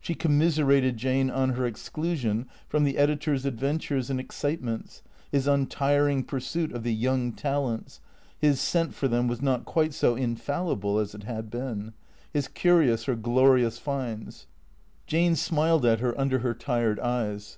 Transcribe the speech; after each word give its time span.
She 0.00 0.16
commiserated 0.16 0.96
Jane 0.96 1.30
on 1.30 1.50
her 1.50 1.64
exclusion 1.64 2.48
from 2.68 2.82
the 2.82 2.98
editor's 2.98 3.46
adventures 3.46 4.10
and 4.10 4.18
excitements, 4.18 5.04
his 5.30 5.46
untii'ing 5.46 6.26
pur 6.26 6.40
suit 6.40 6.72
of 6.72 6.82
the 6.82 6.92
young 6.92 7.30
talents 7.32 8.00
(his 8.40 8.58
scent 8.60 8.92
for 8.92 9.06
them 9.06 9.28
was 9.28 9.40
not 9.40 9.64
quite 9.66 9.94
so 9.94 10.16
infallible 10.16 10.98
as 10.98 11.14
it 11.14 11.22
had 11.22 11.48
been), 11.48 11.92
his 12.32 12.48
curious 12.48 13.08
or 13.08 13.14
glorious 13.14 13.78
finds. 13.78 14.48
Jane 15.06 15.36
smiled 15.36 15.86
at 15.86 16.00
her 16.00 16.12
under 16.20 16.40
her 16.40 16.54
tired 16.54 16.98
eyes. 16.98 17.56